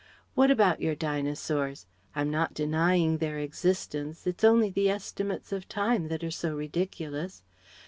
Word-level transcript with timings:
What 0.33 0.49
about 0.49 0.81
your 0.81 0.95
Dinosaurs? 0.95 1.85
I'm 2.15 2.31
not 2.31 2.55
denying 2.55 3.19
their 3.19 3.37
existence; 3.37 4.25
it's 4.25 4.43
only 4.43 4.71
the 4.71 4.89
estimates 4.89 5.51
of 5.51 5.69
time 5.69 6.07
that 6.07 6.23
are 6.23 6.31
so 6.31 6.55
ridiculous. 6.55 7.43